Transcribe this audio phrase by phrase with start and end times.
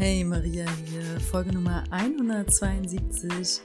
[0.00, 3.60] Hey Maria hier, Folge Nummer 172.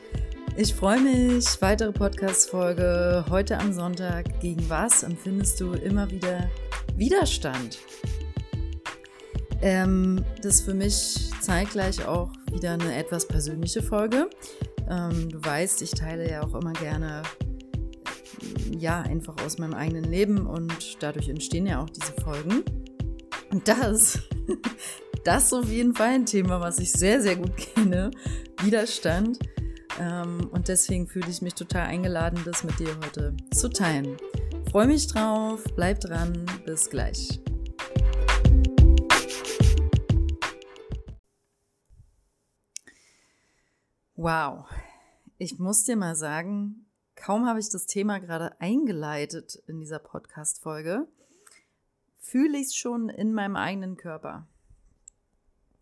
[0.58, 4.42] Ich freue mich, weitere Podcast-Folge heute am Sonntag.
[4.42, 6.50] Gegen was empfindest du immer wieder
[6.98, 7.80] Widerstand?
[9.62, 14.30] Ähm, das ist für mich zeitgleich auch wieder eine etwas persönliche Folge.
[14.90, 17.24] Ähm, du weißt, ich teile ja auch immer gerne,
[18.78, 22.62] ja, einfach aus meinem eigenen Leben und dadurch entstehen ja auch diese Folgen.
[23.52, 24.20] Und das,
[25.26, 28.12] das ist auf jeden Fall ein Thema, was ich sehr, sehr gut kenne.
[28.62, 29.40] Widerstand.
[30.00, 34.18] Ähm, und deswegen fühle ich mich total eingeladen, das mit dir heute zu teilen.
[34.70, 37.42] Freue mich drauf, bleib dran, bis gleich.
[44.16, 44.66] Wow,
[45.40, 51.08] ich muss dir mal sagen, kaum habe ich das Thema gerade eingeleitet in dieser Podcast-Folge,
[52.20, 54.48] fühle ich es schon in meinem eigenen Körper.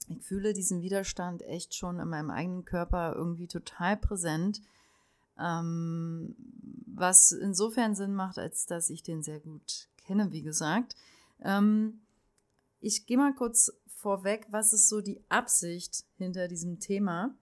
[0.09, 4.61] Ich fühle diesen Widerstand echt schon in meinem eigenen Körper irgendwie total präsent,
[5.39, 6.35] ähm,
[6.85, 10.95] was insofern Sinn macht, als dass ich den sehr gut kenne, wie gesagt.
[11.41, 12.01] Ähm,
[12.79, 17.35] ich gehe mal kurz vorweg, was ist so die Absicht hinter diesem Thema?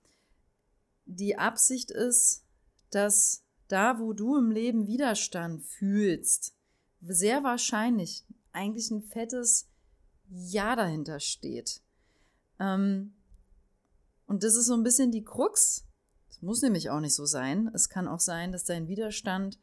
[1.06, 2.44] die Absicht ist,
[2.90, 6.54] dass da, wo du im Leben Widerstand fühlst,
[7.02, 9.68] sehr wahrscheinlich eigentlich ein fettes
[10.30, 11.81] Ja dahinter steht.
[12.62, 13.14] Ähm,
[14.28, 15.86] und das ist so ein bisschen die Krux.
[16.30, 17.70] Es muss nämlich auch nicht so sein.
[17.74, 19.60] Es kann auch sein, dass dein Widerstand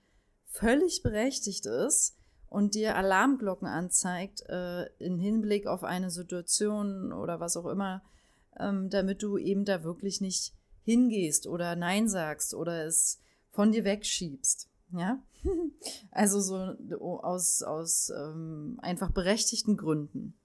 [0.46, 2.16] völlig berechtigt ist
[2.48, 8.02] und dir Alarmglocken anzeigt äh, im Hinblick auf eine Situation oder was auch immer,
[8.58, 13.84] ähm, damit du eben da wirklich nicht hingehst oder Nein sagst oder es von dir
[13.84, 14.68] wegschiebst.
[14.92, 15.22] Ja,
[16.10, 16.56] also so
[17.20, 20.37] aus, aus ähm, einfach berechtigten Gründen.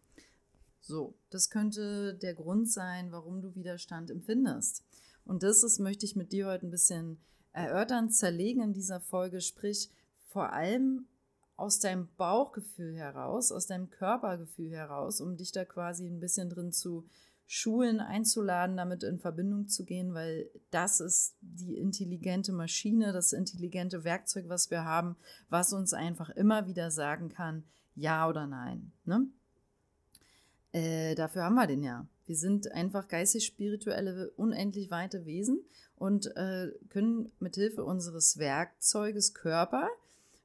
[0.85, 4.83] So, das könnte der Grund sein, warum du Widerstand empfindest.
[5.23, 7.21] Und das ist, möchte ich mit dir heute ein bisschen
[7.53, 9.89] erörtern, zerlegen in dieser Folge, sprich
[10.27, 11.07] vor allem
[11.55, 16.73] aus deinem Bauchgefühl heraus, aus deinem Körpergefühl heraus, um dich da quasi ein bisschen drin
[16.73, 17.07] zu
[17.45, 24.03] Schulen einzuladen, damit in Verbindung zu gehen, weil das ist die intelligente Maschine, das intelligente
[24.03, 25.15] Werkzeug, was wir haben,
[25.49, 27.63] was uns einfach immer wieder sagen kann,
[27.95, 28.91] ja oder nein.
[29.05, 29.27] Ne?
[30.73, 32.05] Äh, dafür haben wir den ja.
[32.25, 35.61] Wir sind einfach geistig-spirituelle, unendlich weite Wesen
[35.95, 39.87] und äh, können mithilfe unseres Werkzeuges Körper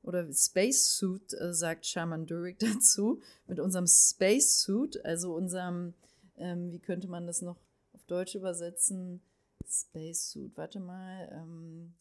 [0.03, 5.95] oder Spacesuit, äh, sagt Shaman Durek dazu, mit unserem Spacesuit, also unserem
[6.39, 7.57] ähm, wie könnte man das noch
[7.93, 9.21] auf Deutsch übersetzen?
[9.69, 11.29] Spacesuit, warte mal.
[11.33, 11.95] Ähm,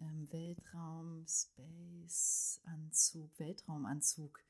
[0.00, 4.40] ähm, Weltraum, Space, Anzug, Weltraumanzug.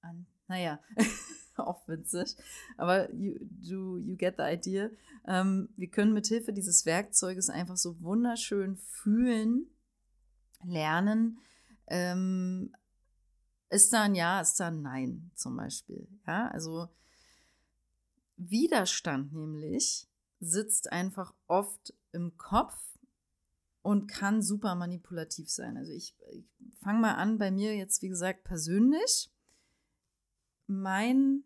[0.00, 0.80] An, naja,
[1.56, 2.36] auch witzig.
[2.76, 4.90] Aber you, you, you get the idea.
[5.26, 9.66] Ähm, wir können mit Hilfe dieses Werkzeuges einfach so wunderschön fühlen,
[10.64, 11.38] lernen.
[11.88, 12.74] Ähm,
[13.68, 16.08] ist da ein Ja, ist da ein Nein zum Beispiel.
[16.26, 16.88] Ja, also
[18.36, 20.08] Widerstand nämlich
[20.40, 22.76] sitzt einfach oft im Kopf
[23.82, 25.76] und kann super manipulativ sein.
[25.76, 26.44] Also ich, ich
[26.82, 29.30] fange mal an bei mir jetzt, wie gesagt, persönlich.
[30.66, 31.44] Mein,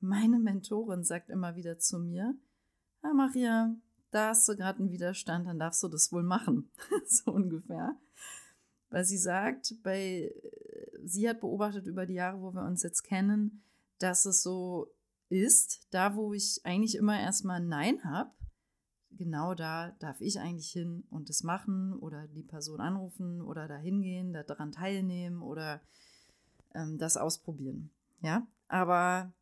[0.00, 2.34] meine Mentorin sagt immer wieder zu mir,
[3.02, 3.76] ja, Maria,
[4.10, 6.70] da hast du gerade einen Widerstand, dann darfst du das wohl machen.
[7.06, 7.96] so ungefähr.
[8.90, 10.34] Weil sie sagt, bei,
[11.04, 13.62] sie hat beobachtet über die Jahre, wo wir uns jetzt kennen,
[13.98, 14.88] dass es so
[15.28, 18.30] ist, da wo ich eigentlich immer erstmal Nein habe,
[19.10, 23.76] genau da darf ich eigentlich hin und das machen oder die Person anrufen oder da
[23.76, 25.82] hingehen, daran teilnehmen oder
[26.74, 27.90] ähm, das ausprobieren.
[28.20, 29.32] Ja, aber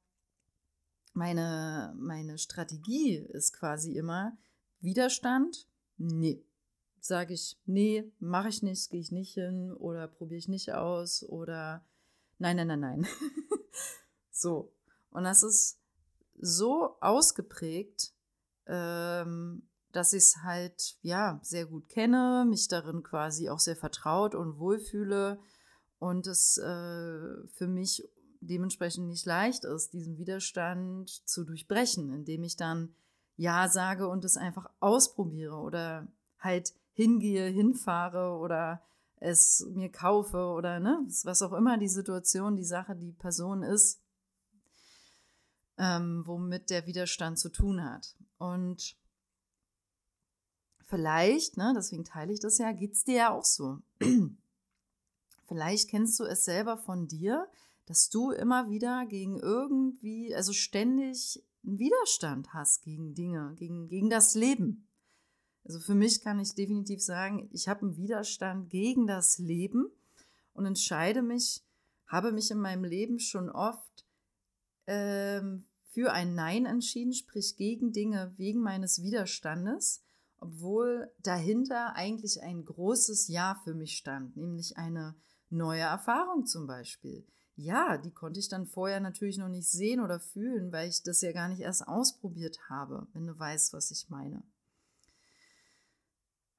[1.14, 4.37] meine, meine Strategie ist quasi immer
[4.81, 5.66] Widerstand,
[5.97, 6.44] nee.
[7.00, 11.22] Sage ich, nee, mache ich nicht, gehe ich nicht hin oder probiere ich nicht aus
[11.22, 11.84] oder
[12.38, 13.06] nein, nein, nein, nein.
[14.31, 14.73] so,
[15.11, 15.79] und das ist
[16.38, 18.12] so ausgeprägt,
[18.67, 24.34] ähm, dass ich es halt ja sehr gut kenne, mich darin quasi auch sehr vertraut
[24.34, 25.40] und wohlfühle
[25.99, 28.06] und es äh, für mich
[28.46, 32.94] dementsprechend nicht leicht ist, diesen Widerstand zu durchbrechen, indem ich dann
[33.37, 36.08] ja sage und es einfach ausprobiere oder
[36.38, 38.82] halt hingehe, hinfahre oder
[39.16, 44.00] es mir kaufe oder ne, was auch immer die Situation, die Sache, die Person ist,
[45.78, 48.16] ähm, womit der Widerstand zu tun hat.
[48.38, 48.96] Und
[50.84, 53.78] vielleicht, ne, deswegen teile ich das ja, geht es dir ja auch so.
[55.46, 57.48] vielleicht kennst du es selber von dir,
[57.87, 64.11] dass du immer wieder gegen irgendwie, also ständig einen Widerstand hast gegen Dinge, gegen, gegen
[64.11, 64.88] das Leben.
[65.65, 69.91] Also für mich kann ich definitiv sagen, ich habe einen Widerstand gegen das Leben
[70.53, 71.65] und entscheide mich,
[72.06, 74.05] habe mich in meinem Leben schon oft
[74.87, 80.05] ähm, für ein Nein entschieden, sprich gegen Dinge wegen meines Widerstandes,
[80.39, 85.17] obwohl dahinter eigentlich ein großes Ja für mich stand, nämlich eine
[85.50, 87.27] neue Erfahrung zum Beispiel.
[87.56, 91.23] Ja, die konnte ich dann vorher natürlich noch nicht sehen oder fühlen, weil ich das
[91.23, 94.43] ja gar nicht erst ausprobiert habe, wenn du weißt, was ich meine.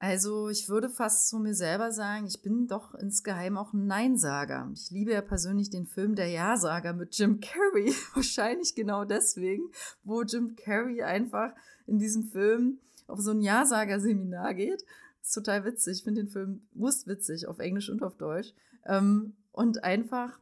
[0.00, 4.70] Also ich würde fast zu mir selber sagen, ich bin doch insgeheim auch ein Neinsager.
[4.72, 7.92] Ich liebe ja persönlich den Film Der Ja-Sager mit Jim Carrey.
[8.14, 9.70] Wahrscheinlich genau deswegen,
[10.04, 11.52] wo Jim Carrey einfach
[11.86, 12.78] in diesem Film
[13.08, 14.84] auf so ein Ja-Sager-Seminar geht.
[15.20, 15.98] Das ist total witzig.
[15.98, 18.52] Ich finde den Film wurstwitzig auf Englisch und auf Deutsch.
[18.86, 20.38] Ähm, und einfach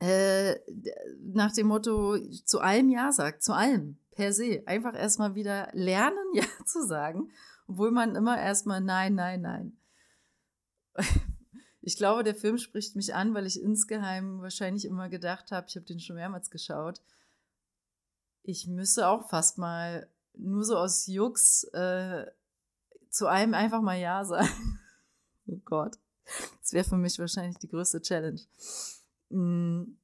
[0.00, 0.56] äh,
[1.32, 4.62] nach dem Motto zu allem Ja sagt, zu allem, per se.
[4.66, 7.30] Einfach erstmal wieder lernen, Ja zu sagen
[7.70, 9.78] obwohl man immer erstmal nein, nein, nein.
[11.82, 15.76] Ich glaube, der Film spricht mich an, weil ich insgeheim wahrscheinlich immer gedacht habe, ich
[15.76, 17.00] habe den schon mehrmals geschaut,
[18.42, 22.26] ich müsse auch fast mal nur so aus Jux äh,
[23.08, 24.80] zu einem einfach mal Ja sagen.
[25.46, 25.96] oh Gott.
[26.60, 28.40] Das wäre für mich wahrscheinlich die größte Challenge.
[29.30, 29.96] Mm,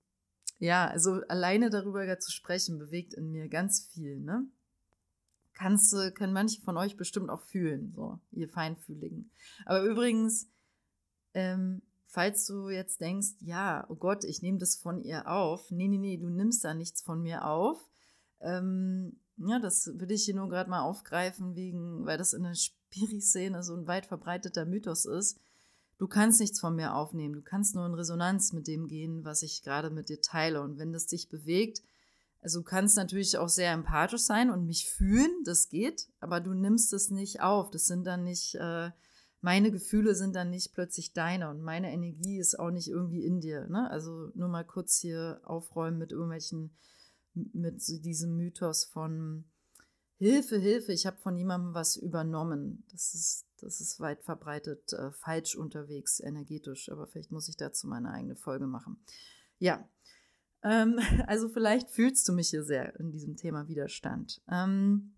[0.58, 4.46] ja, also alleine darüber zu sprechen, bewegt in mir ganz viel, ne?
[5.56, 9.30] kannst können manche von euch bestimmt auch fühlen, so, ihr Feinfühligen.
[9.64, 10.48] Aber übrigens,
[11.34, 15.70] ähm, falls du jetzt denkst, ja, oh Gott, ich nehme das von ihr auf.
[15.70, 17.78] Nee, nee, nee, du nimmst da nichts von mir auf.
[18.40, 22.54] Ähm, ja, das will ich hier nur gerade mal aufgreifen, wegen, weil das in der
[22.54, 25.40] Spiri-Szene so ein weit verbreiteter Mythos ist.
[25.98, 27.34] Du kannst nichts von mir aufnehmen.
[27.34, 30.62] Du kannst nur in Resonanz mit dem gehen, was ich gerade mit dir teile.
[30.62, 31.82] Und wenn das dich bewegt,
[32.42, 36.54] also du kannst natürlich auch sehr empathisch sein und mich fühlen, das geht, aber du
[36.54, 37.70] nimmst es nicht auf.
[37.70, 38.90] Das sind dann nicht, äh,
[39.40, 43.40] meine Gefühle sind dann nicht plötzlich deine und meine Energie ist auch nicht irgendwie in
[43.40, 43.66] dir.
[43.68, 43.90] Ne?
[43.90, 46.76] Also nur mal kurz hier aufräumen mit irgendwelchen,
[47.34, 49.44] mit diesem Mythos von
[50.18, 52.84] Hilfe, Hilfe, ich habe von jemandem was übernommen.
[52.92, 57.86] Das ist, das ist weit verbreitet äh, falsch unterwegs, energetisch, aber vielleicht muss ich dazu
[57.86, 58.98] meine eigene Folge machen.
[59.58, 59.88] Ja,
[60.62, 64.42] ähm, also vielleicht fühlst du mich hier sehr in diesem Thema Widerstand.
[64.50, 65.14] Ähm,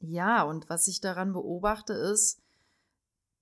[0.00, 2.40] ja, und was ich daran beobachte ist,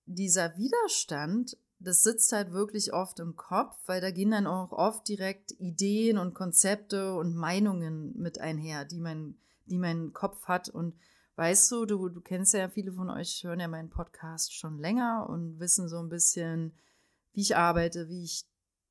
[0.04, 5.08] dieser Widerstand, das sitzt halt wirklich oft im Kopf, weil da gehen dann auch oft
[5.08, 9.36] direkt Ideen und Konzepte und Meinungen mit einher, die mein,
[9.66, 10.69] die mein Kopf hat.
[10.69, 10.94] Und
[11.37, 15.27] weißt du, du, du kennst ja viele von euch, hören ja meinen Podcast schon länger
[15.29, 16.73] und wissen so ein bisschen,
[17.32, 18.44] wie ich arbeite, wie ich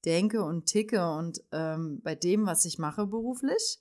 [0.06, 1.12] denke und ticke.
[1.12, 3.80] Und ähm, bei dem, was ich mache beruflich,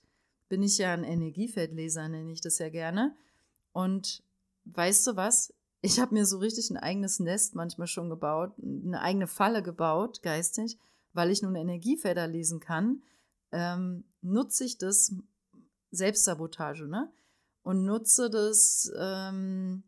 [0.49, 3.15] bin ich ja ein Energiefeldleser, nenne ich das ja gerne.
[3.71, 4.23] Und
[4.65, 5.53] weißt du was?
[5.81, 10.21] Ich habe mir so richtig ein eigenes Nest manchmal schon gebaut, eine eigene Falle gebaut,
[10.21, 10.77] geistig,
[11.13, 13.01] weil ich nun Energiefelder lesen kann.
[13.51, 15.15] Ähm, nutze ich das
[15.91, 17.11] Selbstsabotage, ne?
[17.63, 19.83] Und nutze das ähm,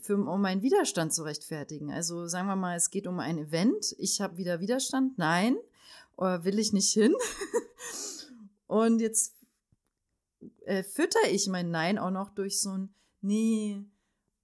[0.00, 1.92] für, um meinen Widerstand zu rechtfertigen.
[1.92, 5.56] Also sagen wir mal, es geht um ein Event, ich habe wieder Widerstand, nein,
[6.16, 7.14] oder will ich nicht hin.
[8.66, 9.34] Und jetzt
[10.64, 13.84] äh, fütter ich mein Nein auch noch durch so ein Nee,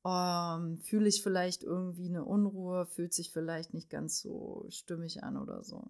[0.04, 5.37] ähm, fühle ich vielleicht irgendwie eine Unruhe, fühlt sich vielleicht nicht ganz so stimmig an
[5.37, 5.88] oder so.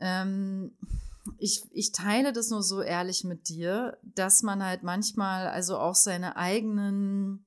[0.00, 0.76] Ähm,
[1.38, 5.94] ich, ich teile das nur so ehrlich mit dir, dass man halt manchmal also auch
[5.94, 7.44] seine eigenen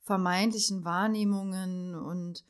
[0.00, 2.44] vermeintlichen Wahrnehmungen und,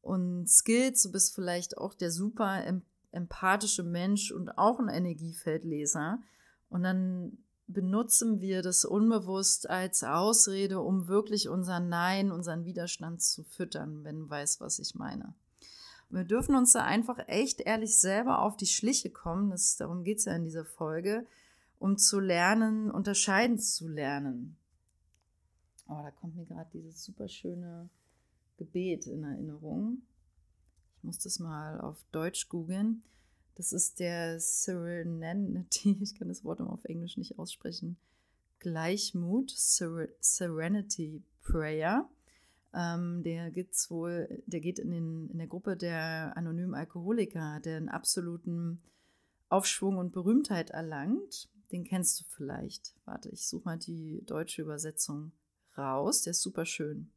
[0.00, 1.02] und Skills.
[1.02, 2.62] Du bist vielleicht auch der super
[3.10, 6.20] empathische Mensch und auch ein Energiefeldleser.
[6.68, 13.44] Und dann benutzen wir das unbewusst als Ausrede, um wirklich unseren Nein, unseren Widerstand zu
[13.44, 15.34] füttern, wenn du weißt, was ich meine.
[16.10, 20.18] Wir dürfen uns da einfach echt ehrlich selber auf die Schliche kommen, das, darum geht
[20.18, 21.26] es ja in dieser Folge,
[21.78, 24.56] um zu lernen, unterscheiden zu lernen.
[25.86, 27.88] Oh, da kommt mir gerade dieses super schöne
[28.56, 30.02] Gebet in Erinnerung.
[30.96, 33.02] Ich muss das mal auf Deutsch googeln.
[33.54, 37.96] Das ist der Serenity, ich kann das Wort immer auf Englisch nicht aussprechen.
[38.60, 42.08] Gleichmut, Serenity Prayer.
[42.74, 47.78] Ähm, der geht's wohl, der geht in, den, in der Gruppe der anonymen Alkoholiker, der
[47.78, 48.82] einen absoluten
[49.48, 51.48] Aufschwung und Berühmtheit erlangt.
[51.72, 52.94] Den kennst du vielleicht.
[53.04, 55.32] Warte, ich suche mal die deutsche Übersetzung
[55.76, 56.22] raus.
[56.22, 57.10] Der ist super schön.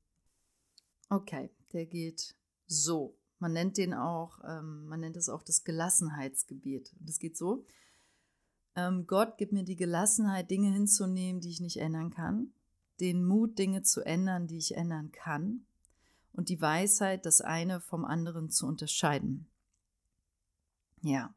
[1.10, 2.36] Okay, der geht
[2.68, 3.18] so.
[3.40, 6.94] Man nennt den auch, ähm, man nennt es auch das Gelassenheitsgebet.
[7.00, 7.66] Das geht so.
[8.76, 12.54] Ähm, Gott gibt mir die Gelassenheit, Dinge hinzunehmen, die ich nicht ändern kann,
[13.02, 15.66] den Mut, Dinge zu ändern, die ich ändern kann
[16.34, 19.48] und die Weisheit, das eine vom anderen zu unterscheiden.
[21.02, 21.34] Ja,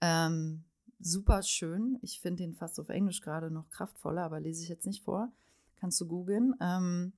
[0.00, 0.64] ähm,
[1.00, 1.98] super schön.
[2.02, 5.32] Ich finde den fast auf Englisch gerade noch kraftvoller, aber lese ich jetzt nicht vor.
[5.76, 6.54] Kannst du googeln.
[6.60, 7.14] Ähm,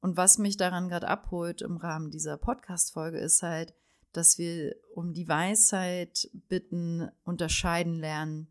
[0.00, 3.74] und was mich daran gerade abholt im Rahmen dieser Podcast-Folge ist halt,
[4.12, 8.48] dass wir um die Weisheit bitten, unterscheiden lernen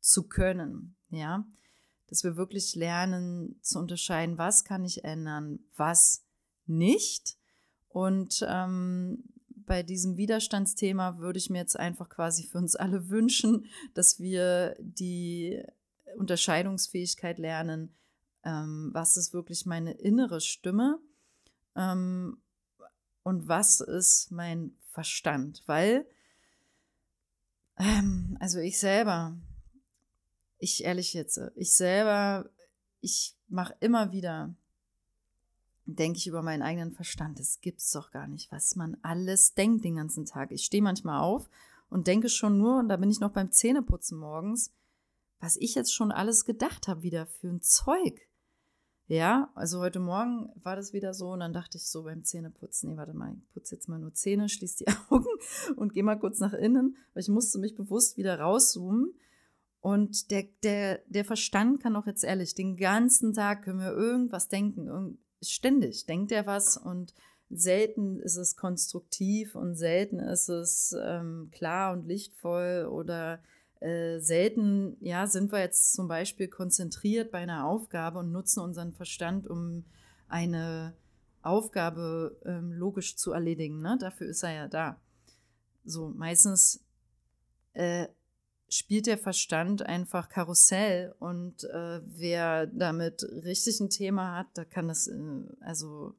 [0.00, 0.94] zu können.
[1.08, 1.44] Ja,
[2.10, 6.24] dass wir wirklich lernen zu unterscheiden, was kann ich ändern, was
[6.66, 7.36] nicht.
[7.88, 13.66] Und ähm, bei diesem Widerstandsthema würde ich mir jetzt einfach quasi für uns alle wünschen,
[13.94, 15.62] dass wir die
[16.16, 17.94] Unterscheidungsfähigkeit lernen,
[18.44, 20.98] ähm, was ist wirklich meine innere Stimme
[21.76, 22.38] ähm,
[23.22, 25.62] und was ist mein Verstand.
[25.66, 26.04] Weil,
[27.78, 29.36] ähm, also ich selber,
[30.60, 32.48] ich ehrlich jetzt, ich selber,
[33.00, 34.54] ich mache immer wieder
[35.96, 37.38] denke ich über meinen eigenen Verstand.
[37.38, 40.52] Das gibt's doch gar nicht, was man alles denkt den ganzen Tag.
[40.52, 41.48] Ich stehe manchmal auf
[41.88, 44.72] und denke schon nur, und da bin ich noch beim Zähneputzen morgens,
[45.40, 48.20] was ich jetzt schon alles gedacht habe wieder für ein Zeug.
[49.08, 52.90] Ja, also heute Morgen war das wieder so und dann dachte ich so beim Zähneputzen,
[52.90, 55.26] nee, warte mal, ich putze jetzt mal nur Zähne, schließe die Augen
[55.74, 59.12] und gehe mal kurz nach innen, weil ich musste mich bewusst wieder rauszoomen.
[59.80, 64.48] Und der, der, der Verstand kann auch jetzt ehrlich, den ganzen Tag können wir irgendwas
[64.48, 67.14] denken, ständig denkt er was und
[67.48, 73.40] selten ist es konstruktiv und selten ist es ähm, klar und lichtvoll oder
[73.80, 78.92] äh, selten, ja, sind wir jetzt zum Beispiel konzentriert bei einer Aufgabe und nutzen unseren
[78.92, 79.84] Verstand, um
[80.28, 80.94] eine
[81.42, 83.80] Aufgabe ähm, logisch zu erledigen.
[83.80, 83.96] Ne?
[83.98, 85.00] Dafür ist er ja da.
[85.84, 86.84] So, meistens
[87.72, 88.06] äh,
[88.70, 94.88] spielt der Verstand einfach Karussell und äh, wer damit richtig ein Thema hat, da kann
[94.88, 96.14] das äh, also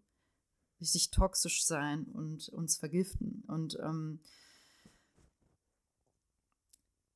[0.81, 3.43] richtig toxisch sein und uns vergiften.
[3.47, 4.19] Und ähm,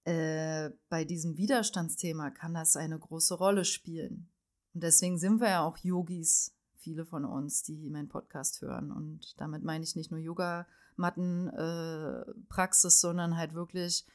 [0.06, 4.30] äh, bei diesem Widerstandsthema kann das eine große Rolle spielen.
[4.74, 8.92] Und deswegen sind wir ja auch Yogis, viele von uns, die meinen Podcast hören.
[8.92, 14.06] Und damit meine ich nicht nur Yoga-Matten-Praxis, äh, sondern halt wirklich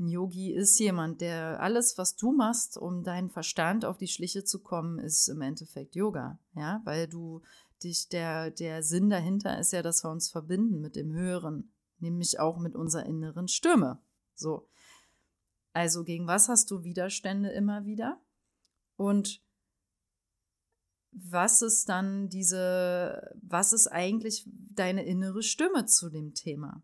[0.00, 4.44] ein Yogi ist jemand, der alles, was du machst, um deinen Verstand auf die Schliche
[4.44, 6.40] zu kommen, ist im Endeffekt Yoga.
[6.54, 7.42] Ja, weil du
[7.84, 12.40] dich, der, der Sinn dahinter ist ja, dass wir uns verbinden mit dem Höheren, nämlich
[12.40, 14.02] auch mit unserer inneren Stimme.
[14.34, 14.68] So.
[15.72, 18.20] Also gegen was hast du Widerstände immer wieder?
[18.96, 19.42] Und
[21.12, 26.82] was ist dann diese, was ist eigentlich deine innere Stimme zu dem Thema?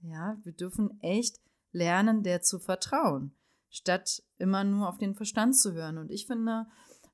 [0.00, 1.40] Ja, wir dürfen echt
[1.72, 3.34] lernen, der zu vertrauen,
[3.70, 5.98] statt immer nur auf den Verstand zu hören.
[5.98, 6.66] Und ich finde,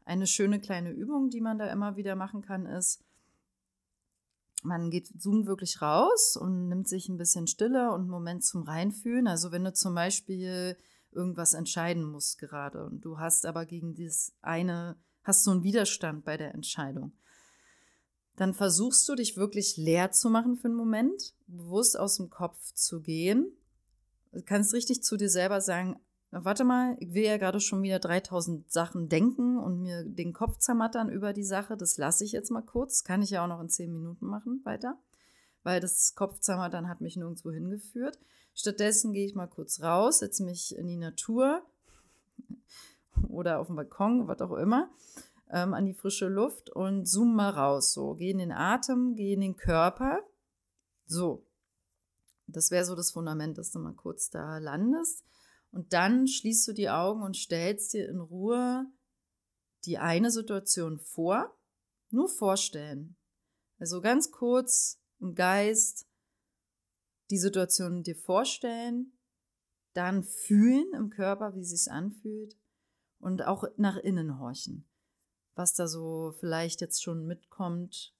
[0.04, 3.04] eine schöne kleine Übung, die man da immer wieder machen kann, ist,
[4.62, 8.62] man geht, zoomt wirklich raus und nimmt sich ein bisschen Stille und einen Moment zum
[8.62, 9.28] Reinfühlen.
[9.28, 10.76] Also wenn du zum Beispiel
[11.12, 16.24] irgendwas entscheiden musst gerade und du hast aber gegen dieses eine, hast so einen Widerstand
[16.24, 17.12] bei der Entscheidung,
[18.36, 22.72] dann versuchst du dich wirklich leer zu machen für einen Moment, bewusst aus dem Kopf
[22.72, 23.52] zu gehen
[24.42, 25.96] kannst richtig zu dir selber sagen,
[26.30, 30.58] warte mal, ich will ja gerade schon wieder 3000 Sachen denken und mir den Kopf
[30.58, 31.76] zermattern über die Sache.
[31.76, 33.04] Das lasse ich jetzt mal kurz.
[33.04, 34.98] Kann ich ja auch noch in 10 Minuten machen weiter,
[35.62, 38.18] weil das Kopfzermattern hat mich nirgendwo hingeführt.
[38.54, 41.62] Stattdessen gehe ich mal kurz raus, setze mich in die Natur
[43.28, 44.90] oder auf den Balkon, was auch immer,
[45.50, 47.92] ähm, an die frische Luft und zoome mal raus.
[47.92, 50.20] So, gehe in den Atem, gehe in den Körper.
[51.06, 51.46] So,
[52.48, 55.24] das wäre so das Fundament, dass du mal kurz da landest.
[55.70, 58.86] Und dann schließt du die Augen und stellst dir in Ruhe
[59.84, 61.54] die eine Situation vor.
[62.10, 63.16] Nur vorstellen.
[63.78, 66.06] Also ganz kurz im Geist
[67.30, 69.12] die Situation dir vorstellen,
[69.92, 72.56] dann fühlen im Körper, wie es sich anfühlt
[73.18, 74.88] und auch nach innen horchen,
[75.54, 78.14] was da so vielleicht jetzt schon mitkommt.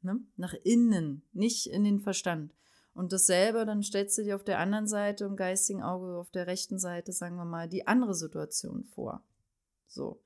[0.00, 0.20] Ne?
[0.36, 2.54] Nach innen, nicht in den Verstand.
[2.94, 6.46] Und dasselbe, dann stellst du dir auf der anderen Seite im geistigen Auge, auf der
[6.46, 9.22] rechten Seite, sagen wir mal, die andere Situation vor.
[9.86, 10.22] So.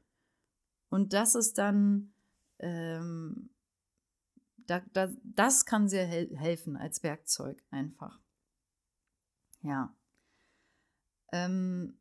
[0.88, 2.12] Und das ist dann,
[2.58, 3.50] ähm,
[4.66, 8.18] da, da, das kann sehr hel helfen als Werkzeug einfach.
[9.62, 9.94] Ja.
[11.32, 11.98] Ähm,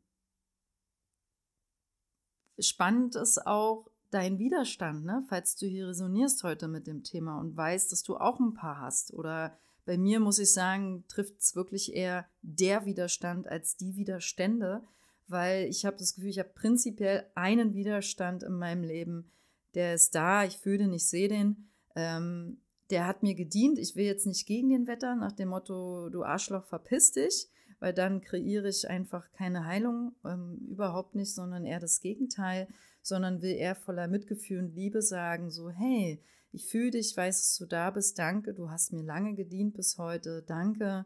[2.58, 5.24] spannend ist auch dein Widerstand, ne?
[5.28, 8.80] falls du hier resonierst heute mit dem Thema und weißt, dass du auch ein paar
[8.80, 13.96] hast oder bei mir muss ich sagen, trifft es wirklich eher der Widerstand als die
[13.96, 14.82] Widerstände,
[15.28, 19.30] weil ich habe das Gefühl, ich habe prinzipiell einen Widerstand in meinem Leben,
[19.74, 21.68] der ist da, ich fühle den, ich sehe den.
[21.94, 22.58] Ähm,
[22.90, 23.78] der hat mir gedient.
[23.78, 27.92] Ich will jetzt nicht gegen den Wetter, nach dem Motto, du Arschloch, verpiss dich, weil
[27.92, 32.68] dann kreiere ich einfach keine Heilung, ähm, überhaupt nicht, sondern eher das Gegenteil,
[33.02, 36.20] sondern will eher voller Mitgefühl und Liebe sagen, so, hey,
[36.56, 39.98] ich fühle dich, weiß, dass du da bist, danke, du hast mir lange gedient bis
[39.98, 41.04] heute, danke.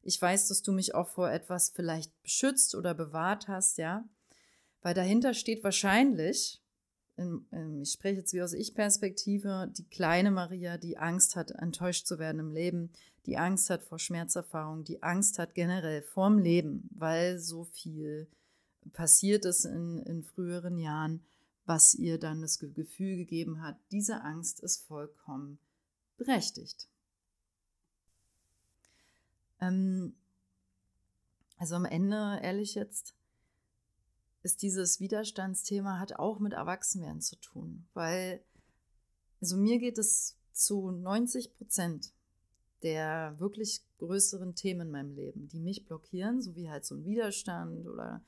[0.00, 4.08] Ich weiß, dass du mich auch vor etwas vielleicht beschützt oder bewahrt hast, ja.
[4.80, 6.62] Weil dahinter steht wahrscheinlich,
[7.82, 12.38] ich spreche jetzt wie aus Ich-Perspektive, die kleine Maria, die Angst hat, enttäuscht zu werden
[12.38, 12.90] im Leben,
[13.26, 18.28] die Angst hat vor Schmerzerfahrung, die Angst hat generell vorm Leben, weil so viel
[18.94, 21.22] passiert ist in, in früheren Jahren,
[21.66, 25.58] was ihr dann das Gefühl gegeben hat, diese Angst ist vollkommen
[26.16, 26.88] berechtigt.
[29.60, 30.14] Ähm,
[31.58, 33.14] also am Ende, ehrlich jetzt,
[34.42, 38.40] ist dieses Widerstandsthema hat auch mit Erwachsenwerden zu tun, weil
[39.40, 42.12] also mir geht es zu 90 Prozent
[42.82, 47.04] der wirklich größeren Themen in meinem Leben, die mich blockieren, so wie halt so ein
[47.04, 48.22] Widerstand oder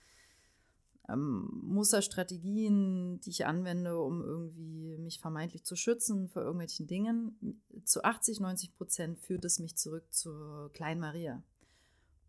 [1.09, 7.63] ähm, Musterstrategien, die ich anwende, um irgendwie mich vermeintlich zu schützen vor irgendwelchen Dingen.
[7.85, 11.43] Zu 80, 90 Prozent führt es mich zurück zur kleinen Maria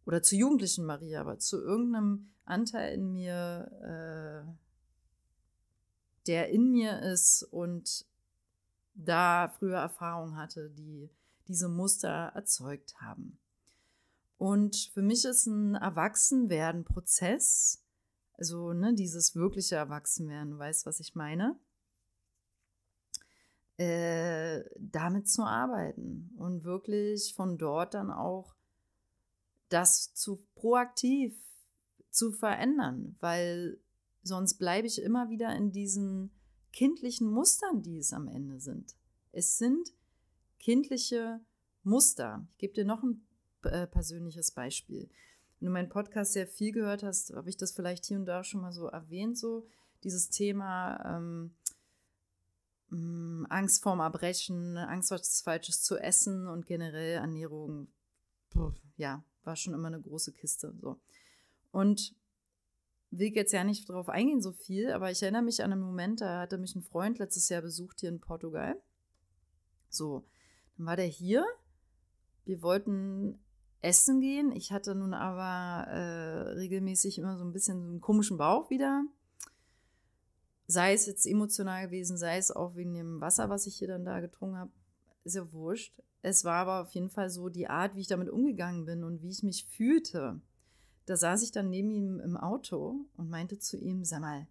[0.05, 4.43] oder zur jugendlichen Maria, aber zu irgendeinem Anteil in mir, äh,
[6.25, 8.05] der in mir ist und
[8.95, 11.09] da früher Erfahrungen hatte, die
[11.47, 13.37] diese Muster erzeugt haben.
[14.37, 17.83] Und für mich ist ein Erwachsenwerden-Prozess,
[18.39, 21.59] also ne, dieses wirkliche Erwachsenwerden, weißt was ich meine?
[23.77, 28.55] Äh, damit zu arbeiten und wirklich von dort dann auch
[29.67, 31.37] das zu proaktiv
[32.09, 33.79] zu verändern, weil
[34.23, 36.31] sonst bleibe ich immer wieder in diesen
[36.71, 38.95] kindlichen Mustern, die es am Ende sind.
[39.31, 39.93] Es sind
[40.59, 41.41] kindliche
[41.83, 42.47] Muster.
[42.51, 43.25] Ich gebe dir noch ein
[43.63, 45.09] äh, persönliches Beispiel.
[45.59, 48.43] Wenn du meinen Podcast sehr viel gehört hast, habe ich das vielleicht hier und da
[48.43, 49.67] schon mal so erwähnt, so
[50.03, 51.51] dieses Thema ähm,
[52.89, 57.89] mm, Angst vorm Erbrechen, Angst, was Falsches zu essen und generell Ernährung.
[58.95, 60.73] Ja, war schon immer eine große Kiste.
[60.81, 60.99] So.
[61.71, 62.15] Und
[63.11, 66.21] will jetzt ja nicht darauf eingehen, so viel, aber ich erinnere mich an einen Moment,
[66.21, 68.81] da hatte mich ein Freund letztes Jahr besucht hier in Portugal.
[69.89, 70.25] So,
[70.77, 71.45] dann war der hier.
[72.45, 73.39] Wir wollten
[73.81, 74.51] essen gehen.
[74.51, 79.03] Ich hatte nun aber äh, regelmäßig immer so ein bisschen so einen komischen Bauch wieder.
[80.67, 84.05] Sei es jetzt emotional gewesen, sei es auch wegen dem Wasser, was ich hier dann
[84.05, 84.71] da getrunken habe.
[85.23, 85.93] Ist ja wurscht.
[86.21, 89.21] Es war aber auf jeden Fall so die Art, wie ich damit umgegangen bin und
[89.21, 90.41] wie ich mich fühlte.
[91.05, 94.47] Da saß ich dann neben ihm im Auto und meinte zu ihm, sag mal,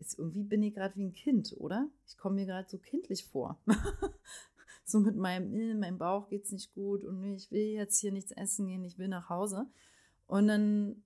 [0.00, 1.88] jetzt irgendwie bin ich gerade wie ein Kind, oder?
[2.06, 3.58] Ich komme mir gerade so kindlich vor.
[4.86, 8.30] so mit meinem, äh, meinem Bauch geht's nicht gut und ich will jetzt hier nichts
[8.30, 9.66] essen gehen, ich will nach Hause.
[10.26, 11.02] Und dann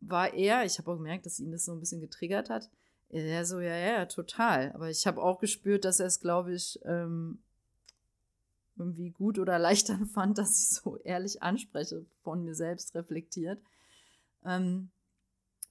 [0.00, 2.70] war er, ich habe auch gemerkt, dass ihn das so ein bisschen getriggert hat.
[3.10, 4.72] Er so, ja, ja, total.
[4.72, 7.38] Aber ich habe auch gespürt, dass er es, glaube ich, ähm,
[8.76, 13.60] irgendwie gut oder leichter fand, dass ich so ehrlich anspreche, von mir selbst reflektiert.
[14.44, 14.90] Ähm,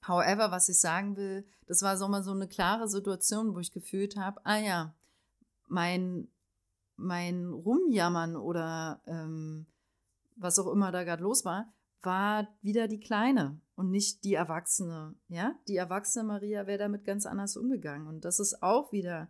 [0.07, 3.71] however, was ich sagen will, das war so mal so eine klare Situation, wo ich
[3.71, 4.93] gefühlt habe, ah ja,
[5.67, 6.27] mein,
[6.97, 9.65] mein Rumjammern oder ähm,
[10.36, 15.15] was auch immer da gerade los war, war wieder die Kleine und nicht die Erwachsene.
[15.27, 18.08] Ja, die erwachsene Maria wäre damit ganz anders umgegangen.
[18.08, 19.29] Und das ist auch wieder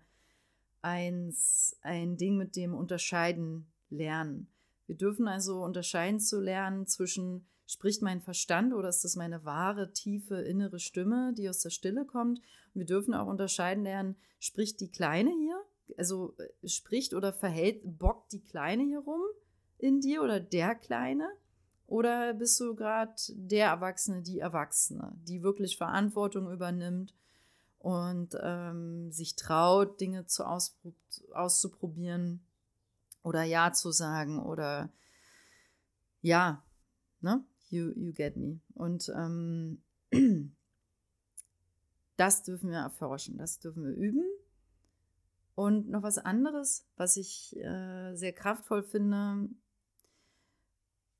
[0.82, 4.48] eins, ein Ding, mit dem Unterscheiden lernen.
[4.88, 9.94] Wir dürfen also unterscheiden zu lernen zwischen, spricht mein Verstand oder ist das meine wahre,
[9.94, 12.40] tiefe, innere Stimme, die aus der Stille kommt.
[12.40, 15.60] Und wir dürfen auch unterscheiden lernen, spricht die Kleine hier,
[15.98, 19.22] also äh, spricht oder verhält, bockt die Kleine hier rum
[19.78, 21.30] in dir oder der Kleine?
[21.88, 27.14] Oder bist du gerade der Erwachsene, die Erwachsene, die wirklich Verantwortung übernimmt
[27.78, 32.44] und ähm, sich traut, Dinge zu auszuprobieren
[33.22, 34.90] oder Ja zu sagen oder
[36.22, 36.64] ja,
[37.22, 37.46] ne?
[37.70, 38.60] You, you get me.
[38.74, 39.84] Und ähm,
[42.18, 44.24] das dürfen wir erforschen, das dürfen wir üben.
[45.56, 49.50] Und noch was anderes, was ich äh, sehr kraftvoll finde,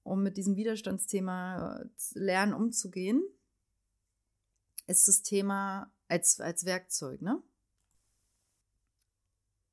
[0.04, 3.24] um mit diesem Widerstandsthema äh, lernen umzugehen,
[4.88, 7.42] ist das Thema als, als Werkzeug, ne?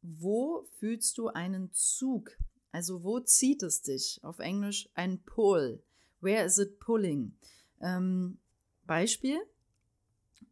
[0.01, 2.31] Wo fühlst du einen Zug?
[2.73, 4.21] Also wo zieht es dich?
[4.23, 5.83] Auf Englisch ein Pull.
[6.21, 7.37] Where is it pulling?
[7.81, 8.39] Ähm,
[8.87, 9.41] Beispiel.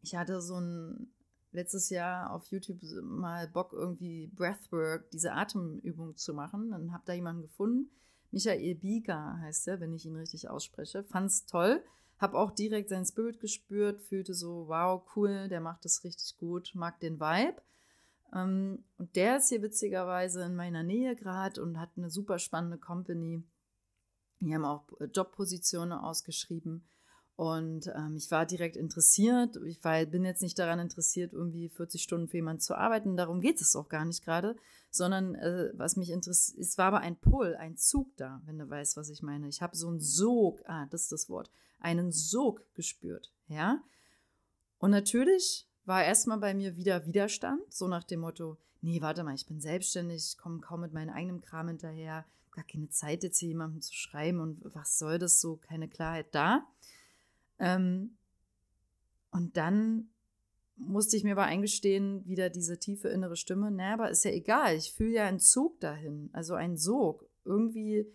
[0.02, 1.12] Ich hatte so ein
[1.52, 6.70] letztes Jahr auf YouTube mal Bock, irgendwie Breathwork, diese Atemübung zu machen.
[6.70, 7.90] Dann habe da jemanden gefunden.
[8.30, 11.02] Michael Bieger heißt er, wenn ich ihn richtig ausspreche.
[11.04, 11.82] Fand's toll.
[12.18, 16.72] Habe auch direkt seinen Spirit gespürt, fühlte so, wow, cool, der macht das richtig gut,
[16.74, 17.62] mag den Vibe.
[18.34, 22.78] Ähm, und der ist hier witzigerweise in meiner Nähe gerade und hat eine super spannende
[22.78, 23.42] Company.
[24.40, 24.84] Die haben auch
[25.14, 26.84] Jobpositionen ausgeschrieben.
[27.40, 29.58] Und ähm, ich war direkt interessiert.
[29.64, 33.16] Ich war, bin jetzt nicht daran interessiert, irgendwie 40 Stunden für jemanden zu arbeiten.
[33.16, 34.56] Darum geht es auch gar nicht gerade.
[34.90, 38.68] Sondern äh, was mich interessiert, es war aber ein Pull, ein Zug da, wenn du
[38.68, 39.48] weißt, was ich meine.
[39.48, 43.32] Ich habe so einen Sog, ah, das ist das Wort, einen Sog gespürt.
[43.48, 43.82] Ja.
[44.78, 49.34] Und natürlich war erstmal bei mir wieder Widerstand, so nach dem Motto, nee, warte mal,
[49.34, 53.48] ich bin selbstständig, komme kaum mit meinem eigenen Kram hinterher, gar keine Zeit jetzt hier
[53.48, 56.66] jemandem zu schreiben und was soll das so, keine Klarheit da.
[57.60, 58.16] Ähm,
[59.30, 60.10] und dann
[60.76, 64.74] musste ich mir aber eingestehen, wieder diese tiefe innere Stimme, naja, aber ist ja egal,
[64.76, 67.28] ich fühle ja einen Zug dahin, also einen Sog.
[67.44, 68.06] Irgendwie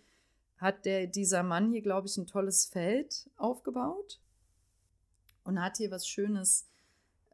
[0.58, 4.20] hat der, dieser Mann hier, glaube ich, ein tolles Feld aufgebaut
[5.44, 6.66] und hat hier was Schönes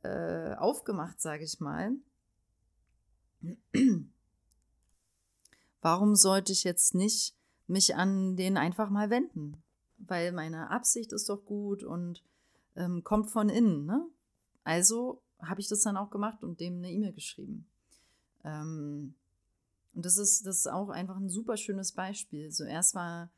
[0.02, 1.92] äh, aufgemacht, sage ich mal.
[5.80, 7.34] Warum sollte ich jetzt nicht
[7.66, 9.62] mich an den einfach mal wenden?
[10.06, 12.22] Weil meine Absicht ist doch gut und
[12.76, 13.86] ähm, kommt von innen.
[13.86, 14.04] Ne?
[14.64, 17.66] Also habe ich das dann auch gemacht und dem eine E-Mail geschrieben.
[18.44, 19.14] Ähm,
[19.94, 22.50] und das ist, das ist auch einfach ein super schönes Beispiel.
[22.50, 23.30] So erst war,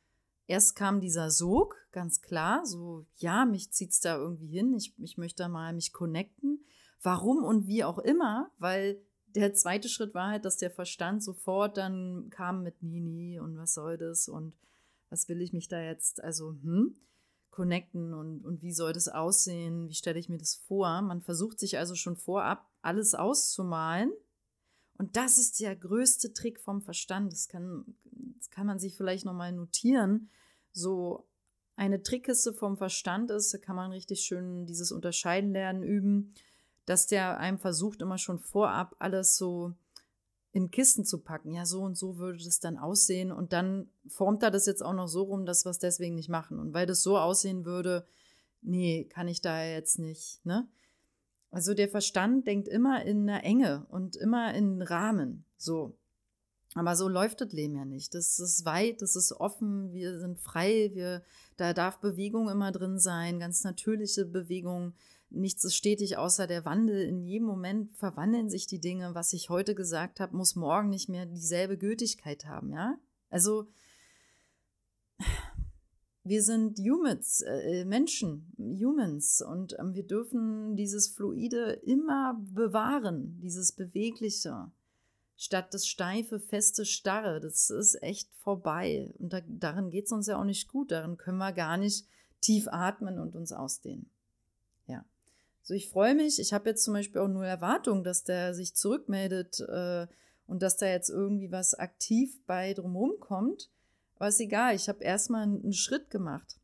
[0.46, 4.94] erst kam dieser Sog, ganz klar, so, ja, mich zieht es da irgendwie hin, ich,
[4.98, 6.64] ich möchte da mal mich connecten.
[7.02, 9.00] Warum und wie auch immer, weil
[9.34, 13.74] der zweite Schritt war halt, dass der Verstand sofort dann kam mit Nini und was
[13.74, 14.54] soll das und
[15.10, 16.96] was will ich mich da jetzt, also, hm,
[17.50, 21.02] connecten und, und wie soll das aussehen, wie stelle ich mir das vor.
[21.02, 24.12] Man versucht sich also schon vorab alles auszumalen.
[24.98, 27.32] Und das ist der größte Trick vom Verstand.
[27.32, 27.94] Das kann,
[28.38, 30.30] das kann man sich vielleicht nochmal notieren.
[30.72, 31.28] So
[31.76, 36.34] eine Trickkiste vom Verstand ist, da kann man richtig schön dieses Unterscheiden lernen, üben
[36.86, 39.74] dass der einem versucht, immer schon vorab alles so
[40.54, 41.52] in Kisten zu packen.
[41.52, 43.32] Ja, so und so würde das dann aussehen.
[43.32, 46.28] Und dann formt er das jetzt auch noch so rum, dass wir es deswegen nicht
[46.28, 46.60] machen.
[46.60, 48.06] Und weil das so aussehen würde,
[48.62, 50.46] nee, kann ich da jetzt nicht.
[50.46, 50.68] Ne?
[51.50, 55.44] Also der Verstand denkt immer in einer Enge und immer in Rahmen.
[55.56, 55.98] So.
[56.76, 58.14] Aber so läuft das Leben ja nicht.
[58.14, 61.24] Das ist weit, das ist offen, wir sind frei, wir,
[61.56, 64.94] da darf Bewegung immer drin sein, ganz natürliche Bewegung
[65.34, 67.02] nichts ist stetig außer der Wandel.
[67.02, 69.14] In jedem Moment verwandeln sich die Dinge.
[69.14, 72.96] Was ich heute gesagt habe, muss morgen nicht mehr dieselbe Gültigkeit haben, ja?
[73.30, 73.68] Also,
[76.24, 83.72] wir sind Humans, äh, Menschen, Humans und ähm, wir dürfen dieses Fluide immer bewahren, dieses
[83.72, 84.70] Bewegliche,
[85.36, 87.40] statt das steife, feste, starre.
[87.40, 91.18] Das ist echt vorbei und da, darin geht es uns ja auch nicht gut, darin
[91.18, 92.06] können wir gar nicht
[92.40, 94.10] tief atmen und uns ausdehnen.
[95.64, 96.38] So, ich freue mich.
[96.38, 100.06] Ich habe jetzt zum Beispiel auch nur Erwartung, dass der sich zurückmeldet äh,
[100.46, 103.70] und dass da jetzt irgendwie was aktiv bei drumherum kommt.
[104.16, 104.76] Aber ist egal.
[104.76, 106.58] Ich habe erstmal einen Schritt gemacht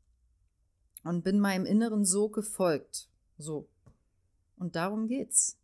[1.03, 3.09] und bin meinem Inneren so gefolgt.
[3.39, 3.67] So.
[4.59, 5.57] Und darum geht's.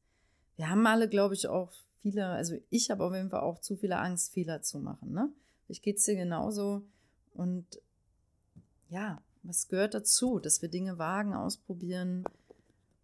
[0.56, 3.76] Wir haben alle, glaube ich, auch viele, also ich habe auf jeden Fall auch zu
[3.76, 5.12] viele Angst, Fehler zu machen.
[5.12, 5.28] Ne?
[5.68, 6.86] Ich geht's dir genauso.
[7.34, 7.66] Und
[8.88, 12.24] ja, was gehört dazu, dass wir Dinge wagen, ausprobieren,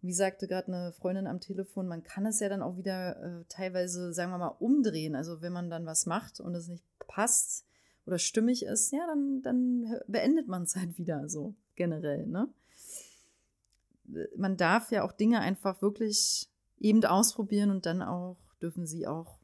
[0.03, 3.45] wie sagte gerade eine Freundin am Telefon, man kann es ja dann auch wieder äh,
[3.47, 5.15] teilweise, sagen wir mal, umdrehen.
[5.15, 7.65] Also wenn man dann was macht und es nicht passt
[8.05, 12.27] oder stimmig ist, ja, dann, dann beendet man es halt wieder so generell.
[12.27, 12.49] Ne?
[14.35, 19.39] Man darf ja auch Dinge einfach wirklich eben ausprobieren und dann auch dürfen sie auch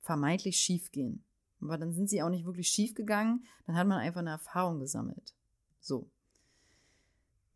[0.00, 1.22] vermeintlich schief gehen.
[1.60, 4.80] Aber dann sind sie auch nicht wirklich schief gegangen, dann hat man einfach eine Erfahrung
[4.80, 5.34] gesammelt.
[5.80, 6.10] So.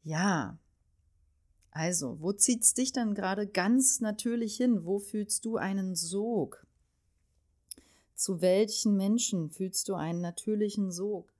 [0.04, 0.56] Ja,
[1.78, 4.84] also, wo zieht's dich dann gerade ganz natürlich hin?
[4.84, 6.66] Wo fühlst du einen Sog?
[8.16, 11.32] Zu welchen Menschen fühlst du einen natürlichen Sog?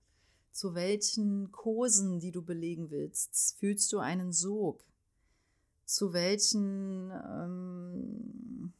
[0.53, 4.81] Zu welchen Kursen, die du belegen willst, fühlst du einen Sog?
[5.83, 8.71] Zu welchen ähm,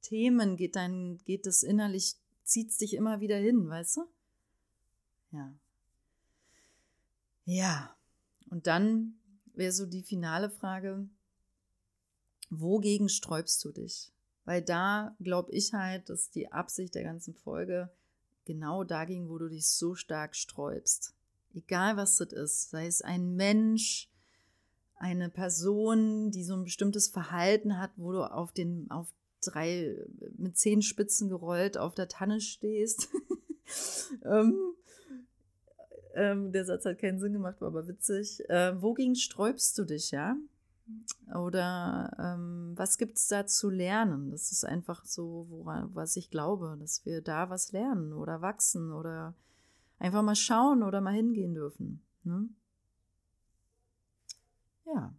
[0.00, 4.00] Themen geht dein, geht es innerlich, zieht es dich immer wieder hin, weißt du?
[5.30, 5.54] Ja.
[7.44, 7.96] Ja.
[8.50, 9.14] Und dann
[9.54, 11.08] wäre so die finale Frage,
[12.50, 14.12] wogegen sträubst du dich?
[14.44, 17.90] Weil da glaube ich halt, dass die Absicht der ganzen Folge
[18.44, 21.14] genau dagegen, wo du dich so stark sträubst.
[21.54, 24.08] Egal was das ist, sei es ein Mensch,
[24.96, 29.12] eine Person, die so ein bestimmtes Verhalten hat, wo du auf den, auf
[29.44, 29.96] drei,
[30.36, 33.08] mit zehn Spitzen gerollt auf der Tanne stehst.
[34.24, 34.74] ähm,
[36.14, 38.48] ähm, der Satz hat keinen Sinn gemacht, war aber witzig.
[38.48, 40.36] Äh, wogegen sträubst du dich, ja?
[41.34, 44.30] Oder ähm, was gibt es da zu lernen?
[44.30, 48.92] Das ist einfach so, woran, was ich glaube, dass wir da was lernen oder wachsen
[48.92, 49.34] oder
[49.98, 52.02] einfach mal schauen oder mal hingehen dürfen.
[52.24, 52.48] Ne?
[54.86, 55.14] Ja.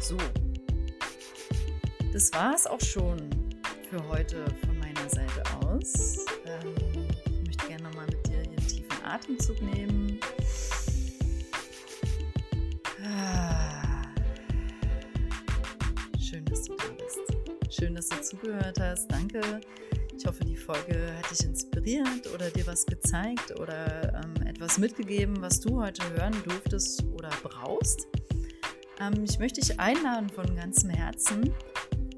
[0.00, 0.16] So.
[2.12, 3.37] Das war es auch schon
[3.90, 6.26] für heute von meiner Seite aus.
[6.44, 6.74] Ähm,
[7.24, 10.20] ich möchte gerne nochmal mit dir hier einen tiefen Atemzug nehmen.
[13.02, 14.02] Ah.
[16.20, 17.74] Schön, dass du da bist.
[17.74, 19.10] Schön, dass du zugehört hast.
[19.10, 19.40] Danke.
[20.14, 25.40] Ich hoffe, die Folge hat dich inspiriert oder dir was gezeigt oder ähm, etwas mitgegeben,
[25.40, 28.06] was du heute hören durftest oder brauchst.
[29.00, 31.54] Ähm, ich möchte dich einladen von ganzem Herzen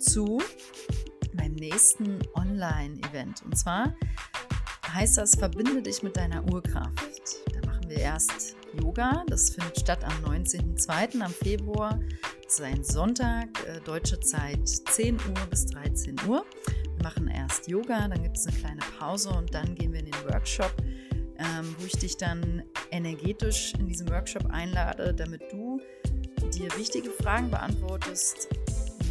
[0.00, 0.40] zu
[1.34, 3.42] meinem nächsten Online-Event.
[3.44, 3.94] Und zwar
[4.92, 7.40] heißt das, verbinde dich mit deiner Urkraft.
[7.52, 9.24] Da machen wir erst Yoga.
[9.28, 11.20] Das findet statt am 19.02.
[11.20, 11.98] am Februar.
[12.44, 16.44] Das ist ein Sonntag, äh, deutsche Zeit 10 Uhr bis 13 Uhr.
[16.96, 20.06] Wir machen erst Yoga, dann gibt es eine kleine Pause und dann gehen wir in
[20.06, 20.72] den Workshop,
[21.38, 25.80] ähm, wo ich dich dann energetisch in diesem Workshop einlade, damit du
[26.52, 28.48] dir wichtige Fragen beantwortest.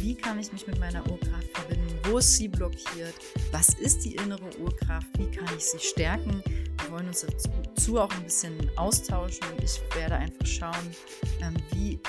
[0.00, 1.98] Wie kann ich mich mit meiner Urkraft verbinden?
[2.04, 3.14] Wo ist sie blockiert?
[3.52, 5.06] Was ist die innere Urkraft?
[5.18, 6.42] Wie kann ich sie stärken?
[6.46, 10.96] Wir wollen uns dazu auch ein bisschen austauschen und ich werde einfach schauen,
[11.42, 12.00] ähm, wie,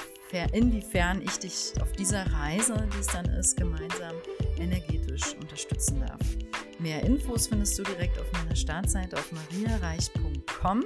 [0.54, 4.16] inwiefern ich dich auf dieser Reise, die es dann ist, gemeinsam
[4.58, 6.22] energetisch unterstützen darf.
[6.80, 10.86] Mehr Infos findest du direkt auf meiner Startseite auf mariareich.com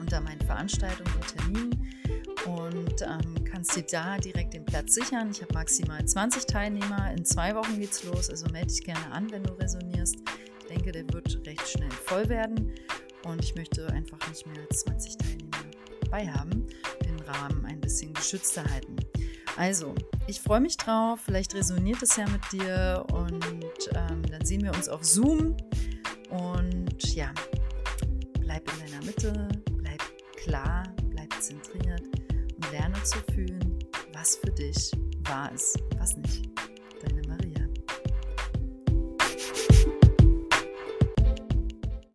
[0.00, 1.96] unter meinen Veranstaltungen und Terminen
[2.44, 5.30] und ähm, kannst dir da direkt den Platz sichern.
[5.30, 7.10] Ich habe maximal 20 Teilnehmer.
[7.12, 10.16] In zwei Wochen geht's los, also melde dich gerne an, wenn du resonierst.
[10.60, 12.74] Ich denke, der wird recht schnell voll werden
[13.24, 15.56] und ich möchte einfach nicht mehr als 20 Teilnehmer
[16.02, 16.66] dabei haben,
[17.02, 18.96] den Rahmen ein bisschen geschützter halten.
[19.56, 19.94] Also,
[20.26, 21.20] ich freue mich drauf.
[21.24, 23.42] Vielleicht resoniert es ja mit dir und
[23.94, 25.56] ähm, dann sehen wir uns auf Zoom.
[26.28, 27.32] Und ja,
[28.38, 30.02] bleib in deiner Mitte, bleib
[30.36, 30.82] klar,
[33.06, 33.78] zu fühlen,
[34.12, 34.90] was für dich
[35.28, 36.55] wahr ist, was nicht.